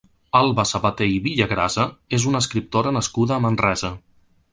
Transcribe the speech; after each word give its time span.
Alba 0.37 0.63
Sabaté 0.69 1.07
i 1.15 1.19
Villagrasa 1.27 1.85
és 2.19 2.25
una 2.31 2.41
escriptora 2.45 2.95
nascuda 2.99 3.37
a 3.37 3.41
Manresa. 3.45 3.93